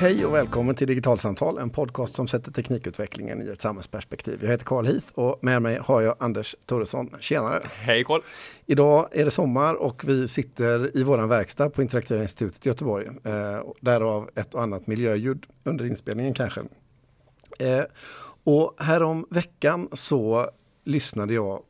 [0.00, 4.38] Hej och välkommen till Digitalsamtal, en podcast som sätter teknikutvecklingen i ett samhällsperspektiv.
[4.42, 7.10] Jag heter Carl Heath och med mig har jag Anders Thoresson.
[7.20, 7.60] Tjenare!
[7.64, 8.20] Hej Carl!
[8.66, 13.06] Idag är det sommar och vi sitter i vår verkstad på Interaktiva institutet i Göteborg.
[13.06, 16.60] Eh, därav ett och annat miljöljud under inspelningen kanske.
[17.58, 17.82] Eh,
[18.44, 20.50] och härom veckan så
[20.84, 21.62] lyssnade jag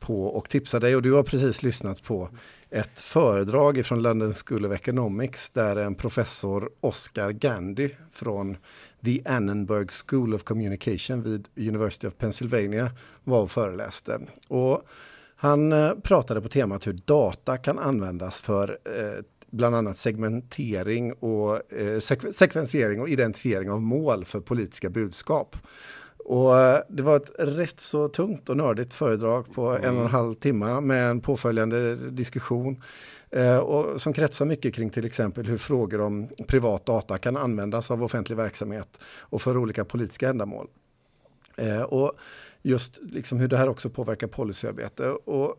[0.00, 2.28] på och tipsade dig och du har precis lyssnat på
[2.72, 8.56] ett föredrag från London School of Economics där en professor Oscar Gandy från
[9.04, 12.90] The Annenberg School of Communication vid University of Pennsylvania
[13.24, 14.20] var och föreläste.
[14.48, 14.82] Och
[15.36, 21.72] han eh, pratade på temat hur data kan användas för eh, bland annat segmentering och
[21.72, 21.98] eh,
[22.32, 25.56] sekvensering och identifiering av mål för politiska budskap.
[26.24, 29.84] Och eh, det var ett rätt så tungt och nördigt föredrag på mm.
[29.84, 32.82] en och en halv timme med en påföljande diskussion.
[33.30, 37.90] Eh, och som kretsar mycket kring till exempel hur frågor om privat data kan användas
[37.90, 40.68] av offentlig verksamhet och för olika politiska ändamål.
[41.56, 42.12] Eh, och
[42.62, 45.08] just liksom hur det här också påverkar policyarbete.
[45.10, 45.56] Och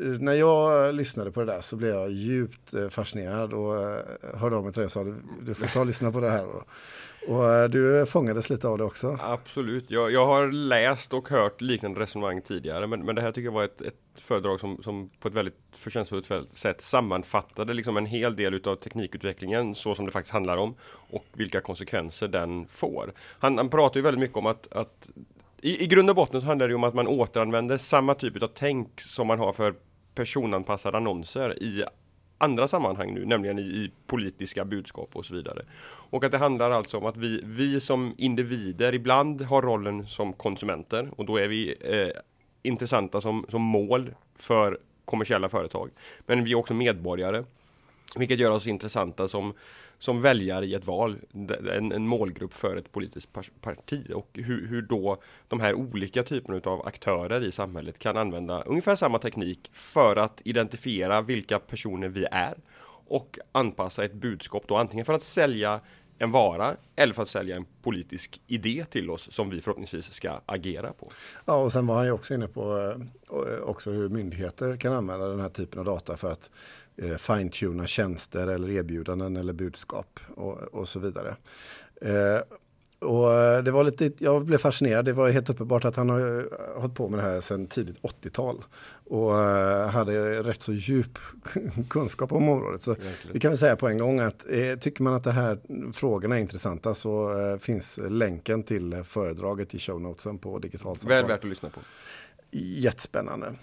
[0.00, 4.56] när jag lyssnade på det där så blev jag djupt eh, fascinerad och eh, hörde
[4.56, 5.04] av mig till dig och sa
[5.40, 6.46] du får ta och lyssna på det här.
[6.46, 6.62] Och,
[7.28, 9.18] och eh, du fångades lite av det också?
[9.20, 9.90] Absolut.
[9.90, 13.52] Jag, jag har läst och hört liknande resonemang tidigare, men, men det här tycker jag
[13.52, 18.36] var ett, ett föredrag som, som på ett väldigt förtjänstfullt sätt sammanfattade liksom en hel
[18.36, 20.74] del utav teknikutvecklingen så som det faktiskt handlar om
[21.10, 23.12] och vilka konsekvenser den får.
[23.38, 25.10] Han, han pratar ju väldigt mycket om att, att
[25.62, 28.50] i, i grund och botten så handlar det om att man återanvänder samma typ av
[28.54, 29.74] tänk som man har för
[30.14, 31.84] personanpassade annonser i
[32.38, 35.62] andra sammanhang nu, nämligen i, i, politiska budskap och så vidare.
[35.84, 40.32] Och att det handlar alltså om att vi, vi som individer ibland har rollen som
[40.32, 42.20] konsumenter och då är vi eh,
[42.62, 45.90] intressanta som, som mål för kommersiella företag.
[46.26, 47.44] Men vi är också medborgare,
[48.16, 49.54] vilket gör oss intressanta som
[50.00, 51.16] som väljare i ett val,
[51.72, 53.28] en, en målgrupp för ett politiskt
[53.60, 58.62] parti och hur, hur då de här olika typerna av aktörer i samhället kan använda
[58.62, 62.54] ungefär samma teknik för att identifiera vilka personer vi är
[63.06, 65.80] och anpassa ett budskap då antingen för att sälja
[66.18, 70.40] en vara eller för att sälja en politisk idé till oss som vi förhoppningsvis ska
[70.46, 71.10] agera på.
[71.44, 72.96] Ja, och sen var han ju också inne på
[73.30, 76.50] eh, också hur myndigheter kan använda den här typen av data för att
[77.02, 81.36] eh, fine-tuna tjänster eller erbjudanden eller budskap och, och så vidare.
[82.00, 82.42] Eh,
[83.00, 86.38] och eh, det var lite, jag blev fascinerad, det var helt uppenbart att han har
[86.38, 86.44] eh,
[86.80, 88.64] hållit på med det här sedan tidigt 80-tal
[89.10, 91.18] och uh, hade rätt så djup
[91.88, 92.82] kunskap om området.
[92.82, 92.96] Så
[93.32, 95.58] vi kan väl säga på en gång att eh, tycker man att de här
[95.92, 101.44] frågorna är intressanta så eh, finns länken till föredraget i shownotesen på digitalt Väl värt
[101.44, 101.80] att lyssna på.
[102.50, 103.54] Jättespännande.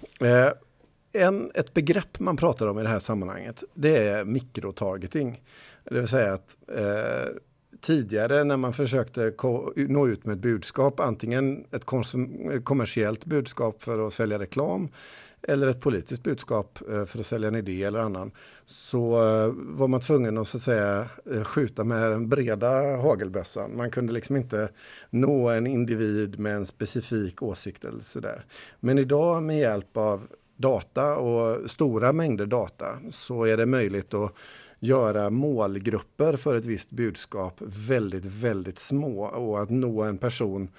[1.18, 5.42] En, ett begrepp man pratar om i det här sammanhanget det är mikrotargeting.
[5.84, 7.34] Det vill säga att eh,
[7.82, 9.34] tidigare när man försökte
[9.76, 11.86] nå ut med ett budskap, antingen ett
[12.64, 14.90] kommersiellt budskap för att sälja reklam
[15.42, 18.32] eller ett politiskt budskap eh, för att sälja en idé eller annan
[18.66, 23.78] så eh, var man tvungen att, så att säga, eh, skjuta med den breda hagelbössan.
[23.78, 24.70] Man kunde liksom inte
[25.10, 28.46] nå en individ med en specifik åsikt eller sådär.
[28.80, 34.34] Men idag med hjälp av data och stora mängder data så är det möjligt att
[34.80, 40.70] göra målgrupper för ett visst budskap väldigt, väldigt små och att nå en person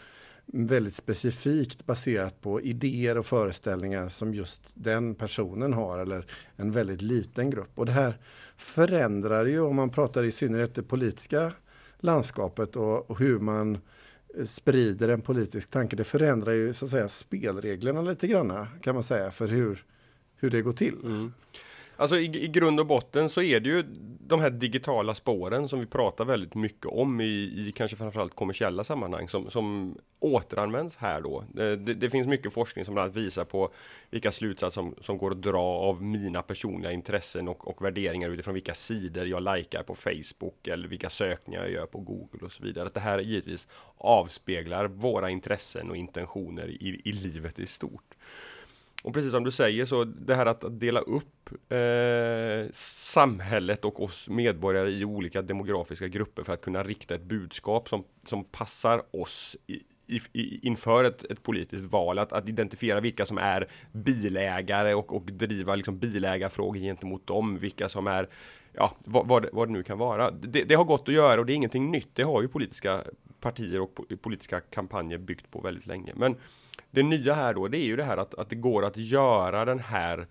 [0.53, 7.03] väldigt specifikt baserat på idéer och föreställningar som just den personen har eller en väldigt
[7.03, 7.71] liten grupp.
[7.75, 8.19] Och det här
[8.57, 11.53] förändrar ju, om man pratar i synnerhet det politiska
[12.01, 13.79] landskapet och, och hur man
[14.47, 15.97] sprider en politisk tanke.
[15.97, 19.85] Det förändrar ju så att säga spelreglerna lite grann kan man säga för hur,
[20.37, 20.97] hur det går till.
[21.05, 21.33] Mm.
[22.01, 23.85] Alltså i, i grund och botten så är det ju
[24.21, 28.85] de här digitala spåren som vi pratar väldigt mycket om i, i kanske framförallt kommersiella
[28.85, 31.39] sammanhang som, som återanvänds här då.
[31.39, 33.73] Eh, det, det, finns mycket forskning som bland annat visar på
[34.11, 38.55] vilka slutsatser som, som går att dra av mina personliga intressen och, och värderingar utifrån
[38.55, 42.63] vilka sidor jag likar på Facebook eller vilka sökningar jag gör på Google och så
[42.63, 42.87] vidare.
[42.87, 48.15] Att det här givetvis avspeglar våra intressen och intentioner i, i livet i stort.
[49.03, 54.29] Och precis som du säger så det här att dela upp eh, samhället och oss
[54.29, 59.57] medborgare i olika demografiska grupper för att kunna rikta ett budskap som, som passar oss
[59.67, 65.17] i, i, inför ett, ett, politiskt val, att, att, identifiera vilka som är bilägare och,
[65.17, 68.29] och driva liksom bilägarfrågor gentemot dem, vilka som är,
[68.73, 70.31] ja, vad, vad, vad det nu kan vara.
[70.31, 72.09] Det, det, har gått att göra och det är ingenting nytt.
[72.13, 73.03] Det har ju politiska
[73.41, 76.13] partier och politiska kampanjer byggt på väldigt länge.
[76.17, 76.37] Men
[76.91, 79.65] det nya här då, det är ju det här att, att det går att göra
[79.65, 80.27] den här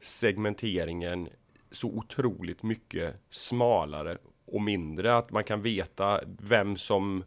[0.00, 1.28] segmenteringen
[1.70, 7.24] så otroligt mycket smalare och mindre, att man kan veta vem som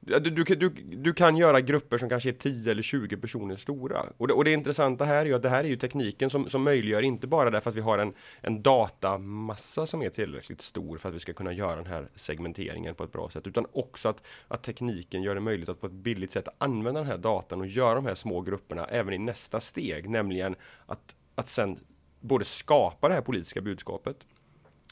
[0.00, 4.02] du, du, du, du, kan göra grupper som kanske är 10 eller 20 personer stora.
[4.16, 6.48] Och det, och det intressanta här är ju att det här är ju tekniken som,
[6.48, 10.98] som möjliggör inte bara därför att vi har en, en datamassa som är tillräckligt stor
[10.98, 14.08] för att vi ska kunna göra den här segmenteringen på ett bra sätt, utan också
[14.08, 17.60] att, att tekniken gör det möjligt att på ett billigt sätt använda den här datan
[17.60, 20.56] och göra de här små grupperna även i nästa steg, nämligen
[20.86, 21.78] att, att sen
[22.20, 24.16] både skapa det här politiska budskapet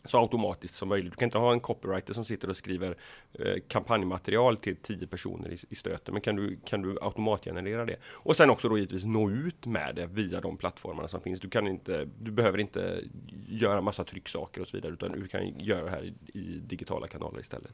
[0.09, 1.13] så automatiskt som möjligt.
[1.13, 2.97] Du kan inte ha en copywriter som sitter och skriver
[3.33, 7.97] eh, kampanjmaterial till tio personer i, i stöten, men kan du, kan du automatgenerera det?
[8.05, 11.41] Och sen också då givetvis nå ut med det via de plattformarna som finns.
[11.41, 13.01] Du kan inte, du behöver inte
[13.49, 17.07] göra massa trycksaker och så vidare, utan du kan göra det här i, i digitala
[17.07, 17.71] kanaler istället.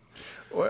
[0.50, 0.66] Och,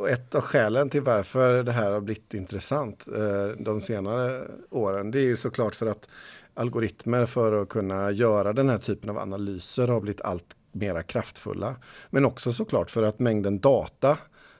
[0.00, 5.10] och ett av skälen till varför det här har blivit intressant eh, de senare åren,
[5.10, 6.08] det är ju såklart för att
[6.54, 11.76] algoritmer för att kunna göra den här typen av analyser har blivit allt mera kraftfulla.
[12.10, 14.18] Men också såklart för att mängden data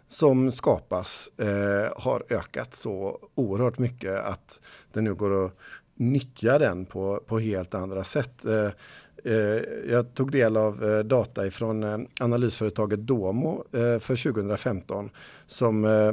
[0.09, 4.61] som skapas eh, har ökat så oerhört mycket att
[4.93, 5.57] det nu går att
[5.95, 8.45] nyttja den på, på helt andra sätt.
[8.45, 8.71] Eh,
[9.33, 15.11] eh, jag tog del av eh, data ifrån eh, analysföretaget Domo eh, för 2015
[15.47, 16.09] som eh,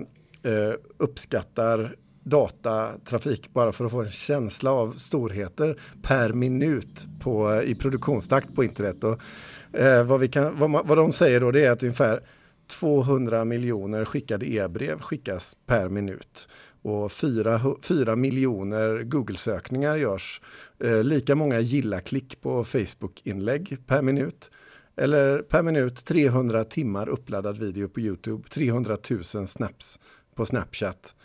[0.52, 1.96] eh, uppskattar
[2.30, 8.56] datatrafik bara för att få en känsla av storheter per minut på, eh, i produktionstakt
[8.56, 9.04] på internet.
[9.04, 9.22] Och,
[9.80, 12.22] eh, vad, vi kan, vad, vad de säger då det är att ungefär
[12.68, 16.48] 200 miljoner skickade e-brev skickas per minut
[16.82, 20.42] och 4, 4 miljoner Google-sökningar görs.
[20.84, 24.52] Eh, lika många gilla-klick på Facebook-inlägg per minut.
[24.98, 30.00] Eller per minut 300 timmar uppladdad video på Youtube, 300 000 snaps
[30.36, 31.16] på Snapchat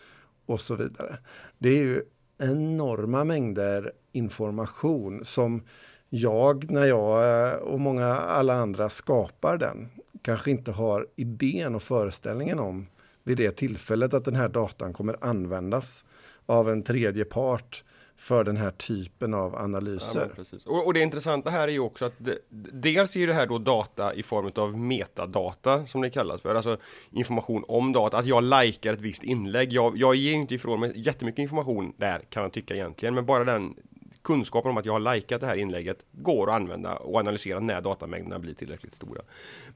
[0.53, 1.19] och så vidare.
[1.59, 2.03] Det är ju
[2.39, 5.63] enorma mängder information som
[6.09, 9.89] jag, när jag eh, och många alla andra skapar den,
[10.23, 12.87] kanske inte har idén och föreställningen om
[13.25, 16.05] vid det tillfället att den här datan kommer användas
[16.47, 17.85] av en tredje part
[18.17, 20.31] för den här typen av analyser.
[20.37, 22.39] Ja, och, och, det intressanta här är ju också att det,
[22.73, 26.77] dels är det här då data i form av metadata som det kallas för, alltså
[27.11, 29.73] information om data, att jag likar ett visst inlägg.
[29.73, 33.45] Jag, jag ger inte ifrån mig jättemycket information där kan man tycka egentligen, men bara
[33.45, 33.75] den
[34.23, 37.81] kunskapen om att jag har likat det här inlägget går att använda och analysera när
[37.81, 39.23] datamängderna blir tillräckligt stora.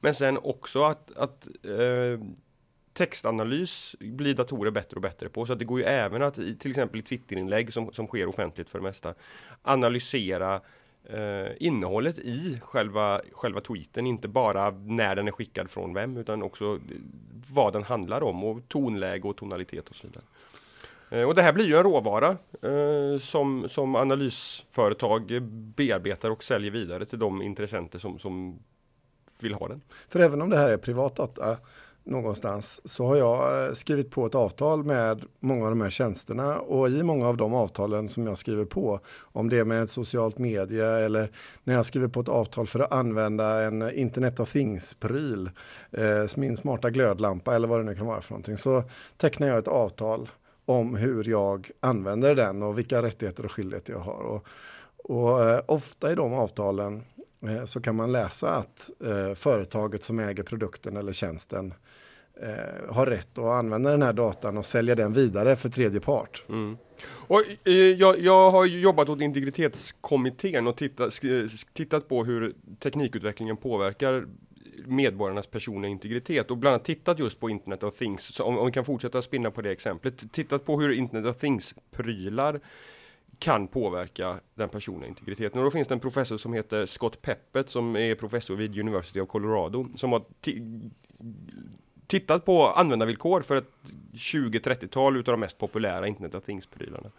[0.01, 2.19] Men sen också att, att eh,
[2.97, 5.45] textanalys blir datorer bättre och bättre på.
[5.45, 8.69] Så att det går ju även att till exempel i Twitterinlägg som, som sker offentligt
[8.69, 9.13] för det mesta
[9.61, 10.61] analysera
[11.09, 14.07] eh, innehållet i själva, själva tweeten.
[14.07, 16.97] Inte bara när den är skickad från vem utan också eh,
[17.53, 20.23] vad den handlar om och tonläge och tonalitet och så vidare.
[21.09, 22.29] Eh, och det här blir ju en råvara
[22.61, 25.41] eh, som, som analysföretag
[25.75, 28.59] bearbetar och säljer vidare till de intressenter som, som
[29.41, 29.81] vill ha den.
[30.09, 31.57] För även om det här är privat data
[32.07, 36.59] någonstans så har jag eh, skrivit på ett avtal med många av de här tjänsterna
[36.59, 39.91] och i många av de avtalen som jag skriver på, om det är med ett
[39.91, 41.31] socialt media eller
[41.63, 45.49] när jag skriver på ett avtal för att använda en Internet of Things-pryl,
[45.91, 48.83] eh, min smarta glödlampa eller vad det nu kan vara för någonting, så
[49.17, 50.29] tecknar jag ett avtal
[50.65, 54.21] om hur jag använder den och vilka rättigheter och skyldigheter jag har.
[54.21, 54.47] Och,
[55.03, 57.03] och eh, ofta i de avtalen
[57.47, 61.73] eh, så kan man läsa att eh, företaget som äger produkten eller tjänsten
[62.41, 66.43] eh, har rätt att använda den här datan och sälja den vidare för tredje part.
[66.49, 66.77] Mm.
[67.27, 71.21] Och, eh, jag, jag, har jobbat åt integritetskommittén och tittat,
[71.73, 74.25] tittat på hur teknikutvecklingen påverkar
[74.85, 78.23] medborgarnas personliga integritet och bland annat tittat just på Internet of Things.
[78.23, 80.31] Så om, om vi kan fortsätta spinna på det exemplet.
[80.31, 82.59] Tittat på hur Internet of Things-prylar
[83.39, 85.59] kan påverka den personliga integriteten.
[85.59, 89.19] Och då finns det en professor som heter Scott Peppet som är professor vid University
[89.19, 90.23] of Colorado som har
[92.07, 93.71] tittat på användarvillkor för ett
[94.13, 97.11] 20-30-tal utav de mest populära Internet of Things-prylarna.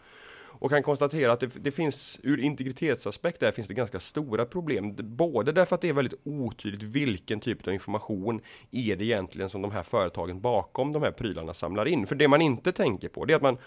[0.61, 4.95] Och kan konstatera att det, det, finns, ur integritetsaspekt där finns det ganska stora problem.
[4.99, 8.40] Både därför att det är väldigt otydligt vilken typ av information
[8.71, 12.07] är det egentligen som de här företagen bakom de här prylarna samlar in.
[12.07, 13.59] För det man inte tänker på det är att man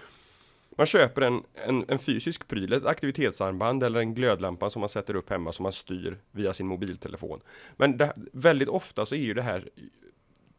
[0.77, 5.15] man köper en, en, en, fysisk pryl, ett aktivitetsarmband eller en glödlampa som man sätter
[5.15, 7.41] upp hemma som man styr via sin mobiltelefon.
[7.77, 9.69] Men det, väldigt ofta så är ju det här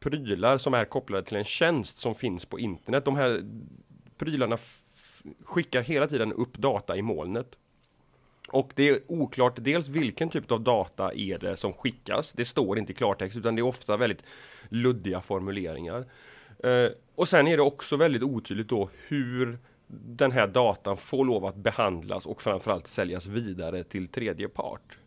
[0.03, 3.05] prylar som är kopplade till en tjänst som finns på internet.
[3.05, 3.45] De här
[4.19, 4.59] prylarna
[5.45, 7.55] skickar hela tiden upp data i molnet.
[8.49, 12.33] Och det är oklart dels vilken typ av data är det som skickas.
[12.33, 14.25] Det står inte i klartext utan det är ofta väldigt
[14.69, 16.05] luddiga formuleringar.
[16.65, 19.59] Eh, och sen är det också väldigt otydligt då hur
[19.95, 24.99] den här datan får lov att behandlas och framförallt säljas vidare till tredje part.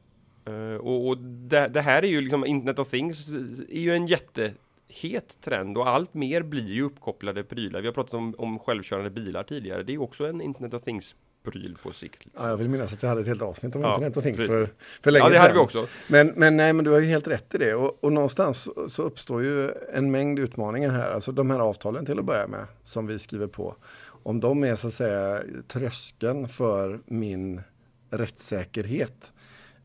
[0.50, 3.30] Uh, och, och det, det, här är ju liksom Internet of Things
[3.70, 4.54] är ju en jätte
[4.88, 7.82] jättehet trend och allt mer blir ju uppkopplade prylar.
[7.82, 9.84] Vi har pratat om, om självkörande bilar tidigare.
[9.84, 11.16] Det är också en Internet of Things
[11.46, 12.26] pryl på sikt.
[12.26, 12.44] Liksom.
[12.44, 14.38] Ja, jag vill minnas att jag hade ett helt avsnitt om ja, internet och things
[14.38, 14.70] för,
[15.04, 15.34] för länge sedan.
[15.34, 15.88] Ja, det hade vi också.
[16.08, 17.76] Men, men, nej, men du har ju helt rätt i det.
[17.76, 21.12] Och, och någonstans så uppstår ju en mängd utmaningar här.
[21.12, 23.76] Alltså de här avtalen till att börja med som vi skriver på.
[24.24, 27.62] Om de är så att säga tröskeln för min
[28.10, 29.34] rättssäkerhet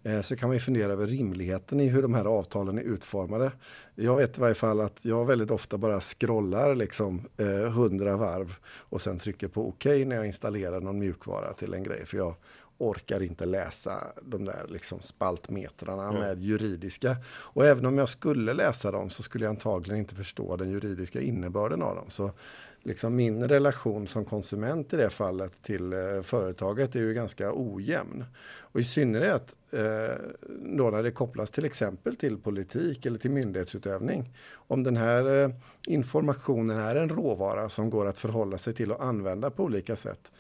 [0.03, 3.53] Eh, så kan man ju fundera över rimligheten i hur de här avtalen är utformade.
[3.95, 8.55] Jag vet i varje fall att jag väldigt ofta bara scrollar liksom eh, hundra varv
[8.67, 12.07] och sen trycker på OK när jag installerar någon mjukvara till en grej.
[12.07, 12.35] För jag
[12.81, 16.21] orkar inte läsa de där liksom spaltmetrarna mm.
[16.21, 17.17] med juridiska.
[17.27, 21.21] Och även om jag skulle läsa dem så skulle jag antagligen inte förstå den juridiska
[21.21, 22.11] innebörden av dem.
[22.11, 22.33] Så
[22.83, 28.25] liksom min relation som konsument i det fallet till eh, företaget är ju ganska ojämn.
[28.61, 30.15] Och i synnerhet eh,
[30.77, 34.35] då när det kopplas till exempel till politik eller till myndighetsutövning.
[34.53, 35.51] Om den här eh,
[35.87, 40.33] informationen är en råvara som går att förhålla sig till och använda på olika sätt.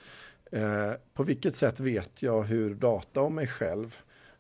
[0.51, 3.97] Eh, på vilket sätt vet jag hur data om mig själv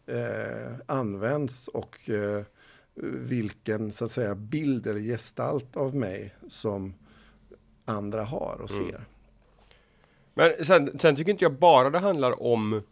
[0.06, 2.42] eh, används och eh,
[3.02, 6.94] vilken så att säga, bild eller gestalt av mig som
[7.84, 8.84] andra har och mm.
[8.90, 8.96] ser.
[8.96, 9.06] Mm.
[10.34, 12.82] Men sen, sen, tycker inte jag bara det handlar om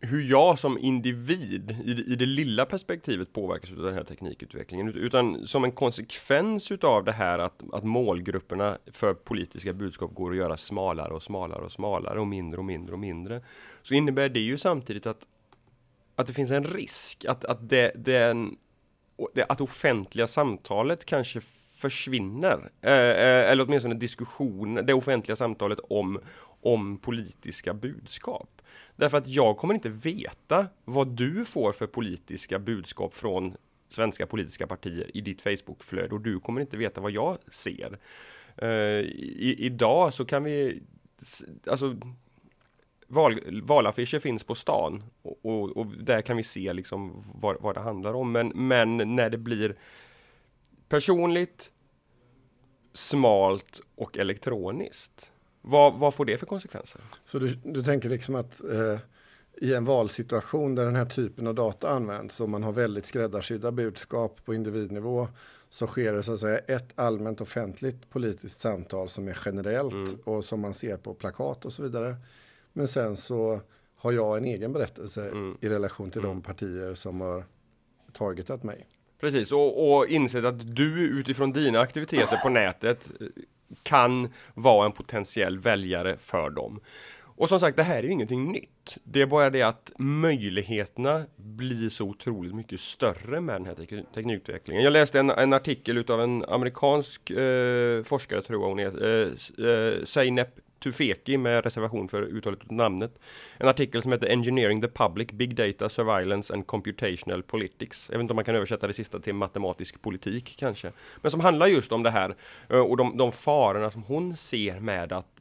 [0.00, 4.88] hur jag som individ i det, i det lilla perspektivet påverkas av den här teknikutvecklingen.
[4.88, 10.36] Utan som en konsekvens utav det här att, att målgrupperna för politiska budskap går att
[10.36, 13.42] göra smalare och smalare och smalare och mindre och mindre och mindre.
[13.82, 15.26] Så innebär det ju samtidigt att,
[16.16, 18.56] att det finns en risk att, att det, den,
[19.48, 21.40] att offentliga samtalet kanske
[21.78, 22.70] försvinner.
[22.80, 26.20] Eh, eh, eller åtminstone diskussion, det offentliga samtalet om,
[26.60, 28.62] om politiska budskap.
[28.96, 33.56] Därför att jag kommer inte veta vad du får för politiska budskap från
[33.88, 37.98] svenska politiska partier i ditt Facebookflöde och du kommer inte veta vad jag ser.
[38.62, 40.82] Uh, i, idag så kan vi,
[41.70, 41.96] alltså
[43.06, 47.74] val, valaffischer finns på stan och, och, och, där kan vi se liksom vad, vad
[47.74, 48.32] det handlar om.
[48.32, 49.76] Men, men när det blir
[50.88, 51.72] personligt,
[52.92, 55.32] smalt och elektroniskt.
[55.68, 57.00] Vad, vad får det för konsekvenser?
[57.24, 58.98] Så du, du tänker liksom att eh,
[59.60, 63.72] i en valsituation där den här typen av data används och man har väldigt skräddarsydda
[63.72, 65.28] budskap på individnivå
[65.70, 70.18] så sker det så att säga ett allmänt offentligt politiskt samtal som är generellt mm.
[70.24, 72.16] och som man ser på plakat och så vidare.
[72.72, 73.60] Men sen så
[73.96, 75.56] har jag en egen berättelse mm.
[75.60, 76.30] i relation till mm.
[76.30, 77.44] de partier som har
[78.12, 78.86] targetat mig.
[79.20, 83.10] Precis, och, och insett att du utifrån dina aktiviteter på nätet
[83.82, 86.80] kan vara en potentiell väljare för dem.
[87.38, 88.98] Och som sagt, det här är ju ingenting nytt.
[89.04, 93.90] Det är bara det att möjligheterna blir så otroligt mycket större med den här tek
[94.14, 94.84] teknikutvecklingen.
[94.84, 99.68] Jag läste en, en artikel utav en amerikansk eh, forskare, tror jag hon är, eh,
[99.68, 100.48] eh, Zeynep
[100.80, 103.18] Tufeki med reservation för uttalet namnet.
[103.58, 108.08] En artikel som heter Engineering the Public, Big Data, Surveillance and Computational Politics.
[108.10, 110.92] Jag vet inte om man kan översätta det sista till matematisk politik kanske.
[111.22, 112.36] Men som handlar just om det här
[112.68, 115.40] eh, och de, de farorna som hon ser med att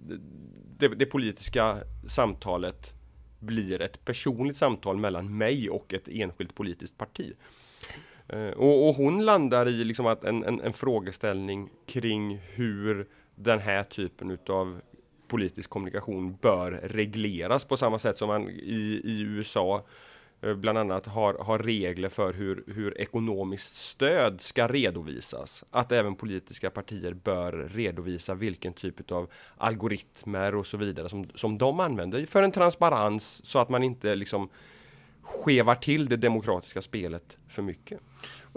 [0.78, 1.78] det, det politiska
[2.08, 2.94] samtalet
[3.40, 7.34] blir ett personligt samtal mellan mig och ett enskilt politiskt parti.
[8.30, 13.60] Eh, och, och, hon landar i liksom att en, en, en, frågeställning kring hur den
[13.60, 14.82] här typen utav
[15.28, 19.86] politisk kommunikation bör regleras på samma sätt som man i, i USA
[20.42, 25.64] eh, bland annat har, har regler för hur, hur ekonomiskt stöd ska redovisas.
[25.72, 31.58] Att även politiska partier bör redovisa vilken typ av algoritmer och så vidare som, som
[31.58, 34.50] de använder för en transparens så att man inte liksom
[35.28, 38.00] skevar till det demokratiska spelet för mycket.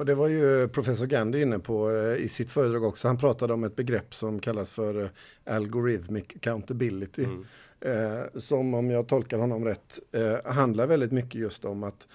[0.00, 3.08] Och det var ju professor Gandhi inne på eh, i sitt föredrag också.
[3.08, 5.08] Han pratade om ett begrepp som kallas för eh,
[5.54, 7.24] algorithmic accountability.
[7.24, 7.44] Mm.
[7.80, 12.08] Eh, som om jag tolkar honom rätt eh, handlar väldigt mycket just om att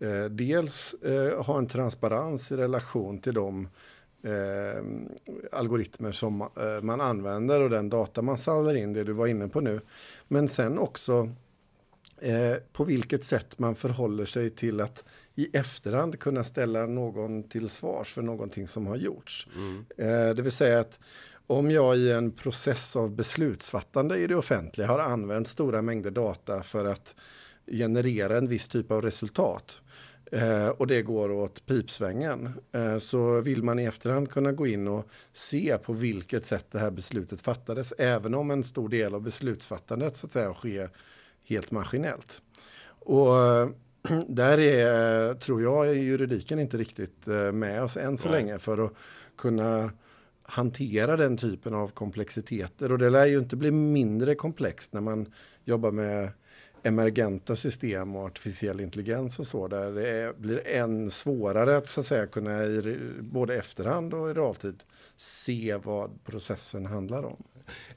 [0.00, 3.68] eh, dels eh, ha en transparens i relation till de
[5.52, 6.48] algoritmer som
[6.82, 9.80] man använder och den data man samlar in, det du var inne på nu.
[10.28, 11.30] Men sen också
[12.72, 18.12] på vilket sätt man förhåller sig till att i efterhand kunna ställa någon till svars
[18.12, 19.48] för någonting som har gjorts.
[19.56, 19.84] Mm.
[19.96, 20.98] Eh, det vill säga att
[21.46, 26.62] om jag i en process av beslutsfattande i det offentliga har använt stora mängder data
[26.62, 27.14] för att
[27.66, 29.82] generera en viss typ av resultat
[30.32, 34.88] eh, och det går åt pipsvängen eh, så vill man i efterhand kunna gå in
[34.88, 39.22] och se på vilket sätt det här beslutet fattades även om en stor del av
[39.22, 40.90] beslutsfattandet så att säga sker
[41.48, 42.42] helt maskinellt.
[42.88, 43.34] Och
[44.28, 48.40] där är, tror jag, juridiken inte riktigt med oss än så Nej.
[48.42, 48.92] länge för att
[49.36, 49.90] kunna
[50.42, 52.92] hantera den typen av komplexiteter.
[52.92, 55.32] Och det lär ju inte bli mindre komplext när man
[55.64, 56.30] jobbar med
[56.82, 62.00] emergenta system och artificiell intelligens och så där det är, blir än svårare att, så
[62.00, 64.82] att säga, kunna i både efterhand och i realtid
[65.16, 67.42] se vad processen handlar om.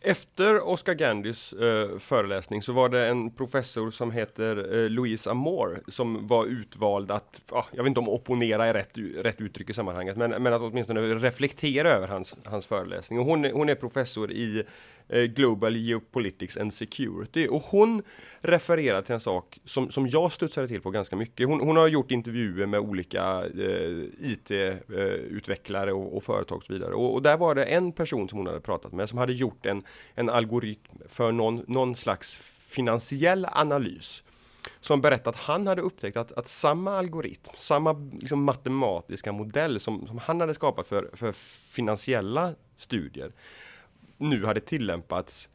[0.01, 5.79] Efter Oscar Gandys eh, föreläsning så var det en professor som heter eh, Louise Amore
[5.87, 9.73] som var utvald att, ah, jag vet inte om opponera är rätt, rätt uttryck i
[9.73, 13.19] sammanhanget, men, men att åtminstone reflektera över hans, hans föreläsning.
[13.19, 14.63] Och hon, hon är professor i
[15.08, 17.48] Eh, Global Geopolitics and Security.
[17.48, 18.03] Och hon
[18.41, 21.48] refererar till en sak som, som jag studsade till på ganska mycket.
[21.48, 26.93] Hon, hon har gjort intervjuer med olika eh, IT-utvecklare och, och, företag och så vidare.
[26.93, 29.65] Och, och, där var det en person som hon hade pratat med som hade gjort
[29.65, 29.84] en,
[30.15, 32.36] en algoritm för någon, någon slags
[32.70, 34.24] finansiell analys
[34.79, 40.08] som berättade att han hade upptäckt att, att samma algoritm, samma liksom matematiska modell som,
[40.08, 41.31] som han hade skapat för, för
[41.72, 43.31] finansiella studier
[44.21, 45.49] nu hade tillämpats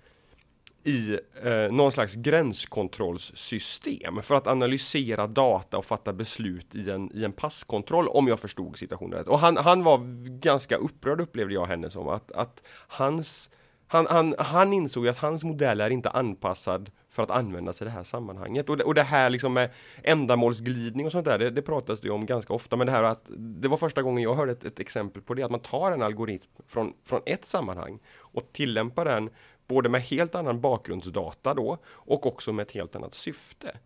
[0.84, 7.24] i eh, någon slags gränskontrollsystem för att analysera data och fatta beslut i en, i
[7.24, 9.28] en passkontroll om jag förstod situationen rätt.
[9.28, 9.98] Och han, han var
[10.40, 13.50] ganska upprörd upplevde jag henne som att, att hans
[13.88, 17.90] han, han, han insåg att hans modell är inte anpassad för att användas i det
[17.90, 18.70] här sammanhanget.
[18.70, 19.70] Och det, och det här liksom med
[20.02, 22.76] ändamålsglidning och sånt där, det, det pratas det om ganska ofta.
[22.76, 25.42] Men det här att det var första gången jag hörde ett, ett, exempel på det,
[25.42, 29.30] att man tar en algoritm från, från ett sammanhang och tillämpar den
[29.66, 33.78] både med helt annan bakgrundsdata då och också med ett helt annat syfte.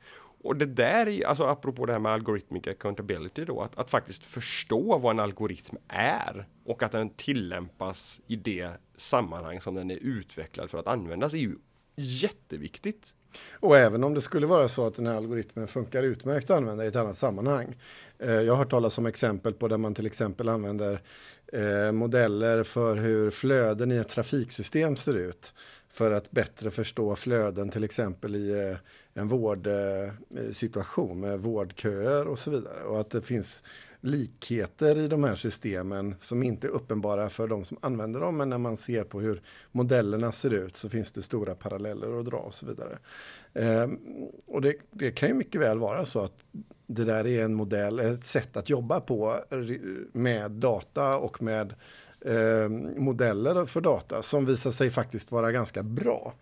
[0.42, 4.98] Och det där, alltså apropå det här med algorithmic accountability då, att, att faktiskt förstå
[4.98, 10.70] vad en algoritm är och att den tillämpas i det sammanhang som den är utvecklad
[10.70, 11.56] för att användas är ju
[11.96, 13.14] jätteviktigt.
[13.60, 16.84] Och även om det skulle vara så att den här algoritmen funkar utmärkt att använda
[16.84, 17.76] i ett annat sammanhang.
[18.18, 21.00] Eh, jag har hört talas om exempel på där man till exempel använder
[21.52, 25.54] eh, modeller för hur flöden i ett trafiksystem ser ut
[25.92, 28.76] för att bättre förstå flöden till exempel i eh,
[29.14, 32.84] en vårdsituation med vårdköer och så vidare.
[32.84, 33.62] Och att det finns
[34.00, 38.36] likheter i de här systemen som inte är uppenbara för de som använder dem.
[38.36, 42.26] Men när man ser på hur modellerna ser ut så finns det stora paralleller att
[42.26, 42.98] dra och så vidare.
[43.54, 43.98] Ehm,
[44.46, 46.44] och det, det, kan ju mycket väl vara så att
[46.86, 49.58] det där är en modell, ett sätt att jobba på eh,
[50.12, 51.74] med data och med
[52.24, 56.34] eh, modeller för data som visar sig faktiskt vara ganska bra.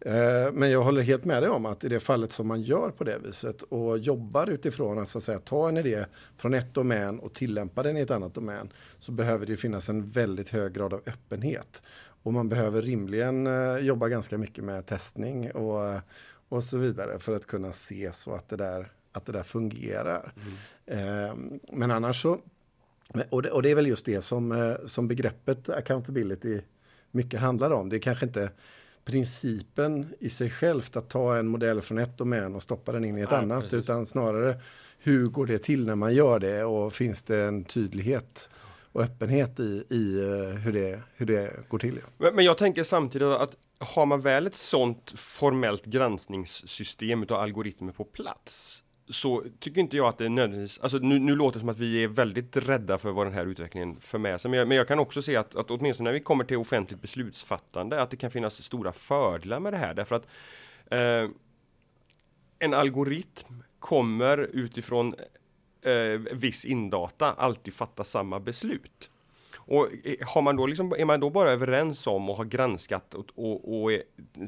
[0.00, 2.90] Eh, men jag håller helt med dig om att i det fallet som man gör
[2.90, 6.04] på det viset och jobbar utifrån att, så att säga, ta en idé
[6.36, 10.10] från ett domän och tillämpa den i ett annat domän så behöver det finnas en
[10.10, 11.82] väldigt hög grad av öppenhet.
[12.22, 16.00] Och man behöver rimligen eh, jobba ganska mycket med testning och,
[16.48, 20.32] och så vidare för att kunna se så att det där, att det där fungerar.
[20.86, 21.28] Mm.
[21.28, 22.38] Eh, men annars så
[23.30, 26.60] och det, och det, är väl just det som, eh, som begreppet accountability
[27.10, 27.88] mycket handlar om.
[27.88, 28.50] Det är kanske inte
[29.04, 33.18] principen i sig självt att ta en modell från ett domän och stoppa den in
[33.18, 33.78] i ett Nej, annat precis.
[33.78, 34.60] utan snarare
[34.98, 38.48] hur går det till när man gör det och finns det en tydlighet
[38.92, 42.00] och öppenhet i, i eh, hur, det, hur det går till.
[42.18, 47.92] Men, men jag tänker samtidigt att har man väl ett sånt formellt granskningssystem av algoritmer
[47.92, 51.60] på plats så tycker inte jag att det är nödvändigtvis, alltså nu, nu låter det
[51.60, 54.50] som att vi är väldigt rädda för vad den här utvecklingen för med sig.
[54.50, 57.02] Men jag, men jag kan också se att, att åtminstone när vi kommer till offentligt
[57.02, 59.94] beslutsfattande, att det kan finnas stora fördelar med det här.
[59.94, 60.26] Därför att
[60.90, 61.30] eh,
[62.58, 65.14] en algoritm kommer utifrån
[65.82, 69.10] eh, viss indata alltid fatta samma beslut.
[69.68, 69.88] Och
[70.26, 73.82] har man då liksom, är man då bara överens om och har granskat och, och,
[73.82, 73.90] och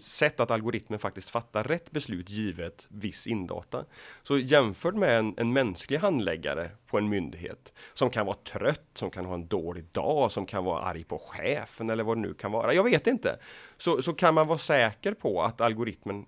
[0.01, 3.85] sett att algoritmen faktiskt fattar rätt beslut givet viss indata.
[4.23, 9.11] Så jämfört med en, en mänsklig handläggare på en myndighet som kan vara trött, som
[9.11, 12.35] kan ha en dålig dag, som kan vara arg på chefen eller vad det nu
[12.35, 12.75] kan vara.
[12.75, 13.39] Jag vet inte.
[13.77, 16.27] Så, så kan man vara säker på att algoritmen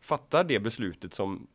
[0.00, 1.46] fattar det beslutet som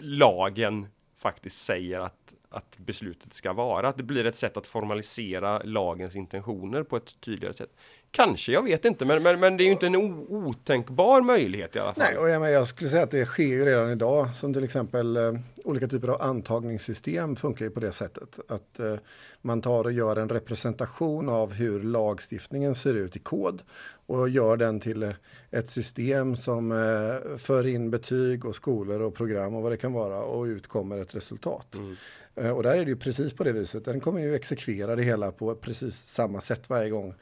[0.00, 3.88] lagen faktiskt säger att att beslutet ska vara.
[3.88, 7.76] Att det blir ett sätt att formalisera lagens intentioner på ett tydligare sätt.
[8.10, 11.78] Kanske, jag vet inte, men, men, men det är ju inte en otänkbar möjlighet i
[11.78, 12.04] alla fall.
[12.04, 14.36] Nej, och jag, jag skulle säga att det sker ju redan idag.
[14.36, 15.32] Som till exempel eh,
[15.64, 18.38] olika typer av antagningssystem funkar ju på det sättet.
[18.48, 18.94] Att eh,
[19.42, 23.62] man tar och gör en representation av hur lagstiftningen ser ut i kod
[24.06, 25.10] och gör den till eh,
[25.50, 29.92] ett system som eh, för in betyg och skolor och program och vad det kan
[29.92, 31.74] vara och ut kommer ett resultat.
[31.74, 31.96] Mm.
[32.34, 33.84] Eh, och där är det ju precis på det viset.
[33.84, 37.14] Den kommer ju exekvera det hela på precis samma sätt varje gång.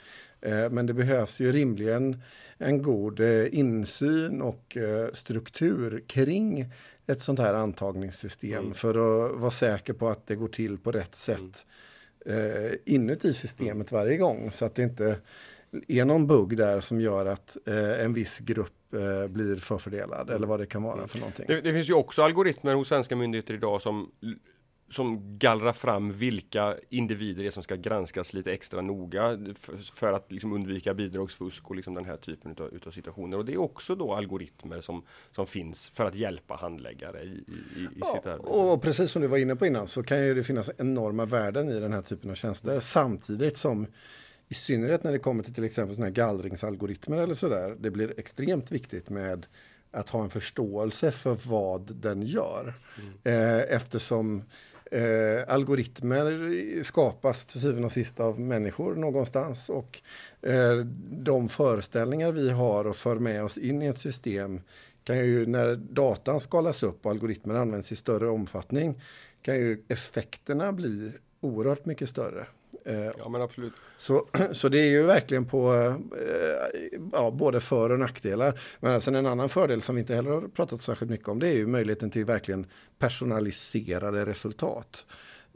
[0.46, 2.22] Eh, men det behövs ju rimligen
[2.58, 6.72] en god eh, insyn och eh, struktur kring
[7.06, 8.74] ett sånt här antagningssystem mm.
[8.74, 11.66] för att vara säker på att det går till på rätt sätt
[12.26, 12.76] mm.
[12.84, 15.16] inuti systemet varje gång så att det inte
[15.88, 17.56] är någon bugg där som gör att
[18.00, 18.72] en viss grupp
[19.28, 21.44] blir förfördelad eller vad det kan vara för någonting.
[21.48, 24.10] Det, det finns ju också algoritmer hos svenska myndigheter idag som
[24.88, 29.38] som gallrar fram vilka individer det är som ska granskas lite extra noga
[29.94, 33.38] för att liksom undvika bidragsfusk och liksom den här typen utav, utav, situationer.
[33.38, 37.80] Och det är också då algoritmer som, som finns för att hjälpa handläggare i, i,
[37.80, 38.48] i ja, sitt arbete.
[38.48, 41.68] Och precis som du var inne på innan så kan ju det finnas enorma värden
[41.68, 43.86] i den här typen av tjänster samtidigt som
[44.48, 47.76] i synnerhet när det kommer till till exempel såna här gallringsalgoritmer eller sådär.
[47.80, 49.46] Det blir extremt viktigt med
[49.90, 52.74] att ha en förståelse för vad den gör.
[52.98, 53.58] Mm.
[53.58, 54.42] Eh, eftersom
[54.90, 60.00] Eh, algoritmer skapas till syvende och sist av människor någonstans och
[60.42, 60.76] eh,
[61.10, 64.60] de föreställningar vi har och för med oss in i ett system
[65.04, 69.02] kan ju när datan skalas upp och algoritmer används i större omfattning
[69.42, 72.46] kan ju effekterna bli oerhört mycket större.
[72.86, 73.72] Eh, ja men absolut.
[73.96, 76.80] Så, så det är ju verkligen på eh,
[77.12, 78.60] ja, både för och nackdelar.
[78.80, 81.48] Men sen en annan fördel som vi inte heller har pratat särskilt mycket om det
[81.48, 82.66] är ju möjligheten till verkligen
[82.98, 85.06] personaliserade resultat.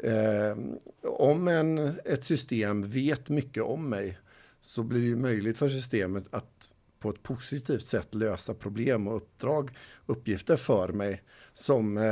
[0.02, 0.58] Eh,
[1.02, 4.18] om en, ett system vet mycket om mig
[4.60, 9.16] så blir det ju möjligt för systemet att på ett positivt sätt lösa problem och
[9.16, 9.70] uppdrag,
[10.06, 12.04] uppgifter för mig som eh,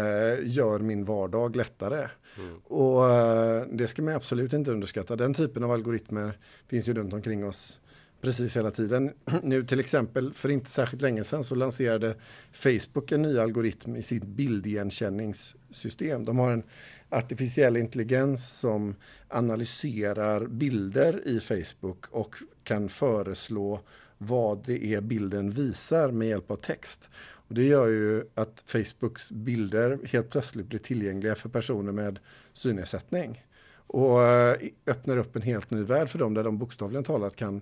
[0.43, 2.09] gör min vardag lättare.
[2.39, 2.59] Mm.
[2.65, 5.17] Och eh, det ska man absolut inte underskatta.
[5.17, 7.81] Den typen av algoritmer finns ju runt omkring oss
[8.21, 9.13] precis hela tiden.
[9.43, 12.15] Nu till exempel för inte särskilt länge sedan så lanserade
[12.53, 16.25] Facebook en ny algoritm i sitt bildigenkänningssystem.
[16.25, 16.63] De har en
[17.09, 18.95] artificiell intelligens som
[19.29, 23.81] analyserar bilder i Facebook och kan föreslå
[24.19, 27.09] vad det är bilden visar med hjälp av text.
[27.15, 32.19] Och det gör ju att Facebooks bilder helt plötsligt blir tillgängliga för personer med
[32.53, 33.45] synnedsättning.
[33.87, 37.61] Och eh, öppnar upp en helt ny värld för dem där de bokstavligen talat kan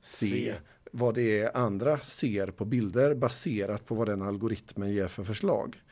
[0.00, 0.54] se, se,
[0.92, 5.82] vad det är andra ser på bilder baserat på vad den algoritmen ger för förslag.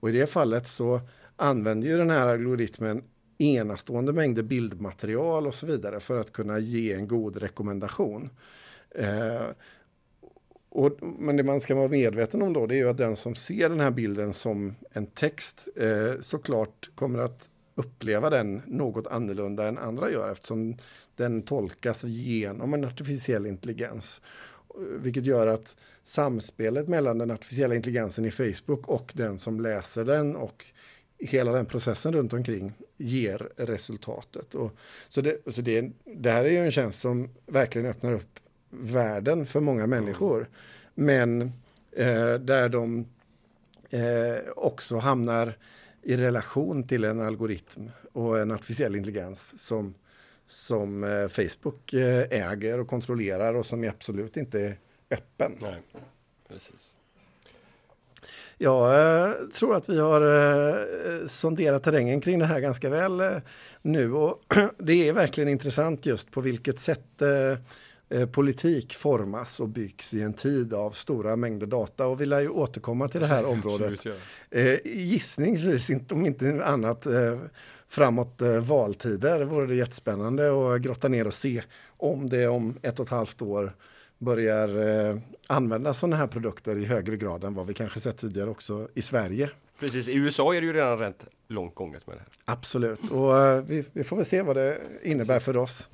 [0.00, 1.00] Och i det fallet så
[1.36, 3.02] använder ju den här algoritmen
[3.38, 8.30] enastående mängder bildmaterial och så vidare för att kunna ge en god rekommendation.
[8.94, 9.46] Eh,
[10.70, 13.34] och, men det man ska vara medveten om då det är ju att den som
[13.34, 19.68] ser den här bilden som en text eh, såklart kommer att uppleva den något annorlunda
[19.68, 20.76] än andra gör eftersom
[21.16, 24.22] den tolkas genom en artificiell intelligens.
[24.74, 30.04] Eh, vilket gör att samspelet mellan den artificiella intelligensen i Facebook och den som läser
[30.04, 30.64] den och
[31.18, 34.54] hela den processen runt omkring ger resultatet.
[34.54, 34.72] Och,
[35.08, 38.39] så det, så det, det här är ju en tjänst som verkligen öppnar upp
[38.70, 40.48] världen för många människor.
[40.94, 41.42] Men
[41.92, 43.06] eh, där de
[43.90, 45.56] eh, också hamnar
[46.02, 49.94] i relation till en algoritm och en artificiell intelligens som,
[50.46, 54.76] som eh, Facebook eh, äger och kontrollerar och som absolut inte är
[55.10, 55.52] öppen.
[55.60, 55.82] Nej,
[56.48, 56.92] precis.
[58.58, 58.94] Jag
[59.28, 63.40] eh, tror att vi har eh, sonderat terrängen kring det här ganska väl
[63.82, 64.42] nu och
[64.78, 67.22] det är verkligen intressant just på vilket sätt
[68.32, 72.48] politik formas och byggs i en tid av stora mängder data och vi lär ju
[72.48, 73.92] återkomma till det här området.
[73.92, 74.16] Absolut,
[74.50, 74.58] ja.
[74.58, 77.38] Eh, gissningsvis, om inte annat eh,
[77.88, 81.62] framåt valtider vore det jättespännande att grotta ner och se
[81.96, 83.76] om det om ett och ett halvt år
[84.18, 84.70] börjar
[85.46, 89.02] använda sådana här produkter i högre grad än vad vi kanske sett tidigare också i
[89.02, 89.50] Sverige.
[89.80, 92.22] Precis, i USA är det ju redan rätt långt gånget med det.
[92.44, 95.90] Absolut, och uh, vi, vi, får väl se vad det innebär för oss.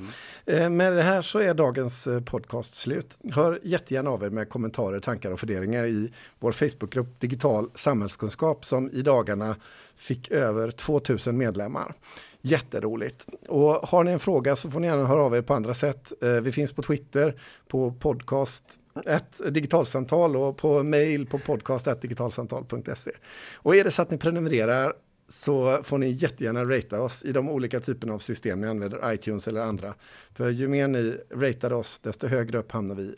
[0.46, 0.62] Mm.
[0.62, 3.18] Uh, med det här så är dagens uh, podcast slut.
[3.32, 8.90] Hör jättegärna av er med kommentarer, tankar och funderingar i vår Facebookgrupp Digital samhällskunskap som
[8.90, 9.56] i dagarna
[9.96, 11.94] fick över 2000 medlemmar.
[12.40, 13.26] Jätteroligt.
[13.48, 16.12] Och har ni en fråga så får ni gärna höra av er på andra sätt.
[16.42, 23.10] Vi finns på Twitter, på podcast ett digitalsamtal och på mail på podcast.digitalsamtal.se.
[23.56, 24.92] Och är det så att ni prenumererar
[25.28, 29.48] så får ni jättegärna ratea oss i de olika typerna av system ni använder, iTunes
[29.48, 29.94] eller andra.
[30.34, 33.14] För ju mer ni ratear oss, desto högre upp hamnar vi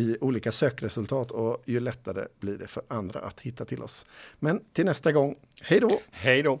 [0.00, 4.06] i olika sökresultat och ju lättare blir det för andra att hitta till oss.
[4.38, 6.00] Men till nästa gång, hej då!
[6.10, 6.60] Hej då!